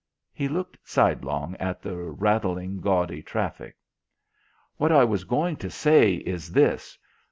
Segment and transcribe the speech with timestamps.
[0.33, 3.75] He looked sidelong at the rattling gaudy traffic.
[4.77, 6.97] "What I was going to say is this.